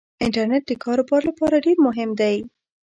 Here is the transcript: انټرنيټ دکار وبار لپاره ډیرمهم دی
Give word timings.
انټرنيټ 0.23 0.63
دکار 0.69 0.97
وبار 1.01 1.21
لپاره 1.29 1.63
ډیرمهم 1.65 2.09
دی 2.19 2.35